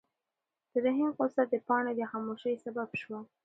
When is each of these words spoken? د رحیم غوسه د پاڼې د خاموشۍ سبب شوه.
د 0.71 0.73
رحیم 0.85 1.09
غوسه 1.17 1.43
د 1.51 1.53
پاڼې 1.67 1.91
د 1.95 2.01
خاموشۍ 2.11 2.55
سبب 2.65 2.89
شوه. 3.01 3.19